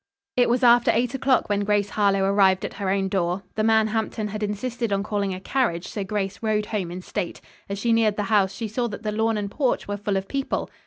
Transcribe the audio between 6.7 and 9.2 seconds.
in state. As she neared the house she saw that the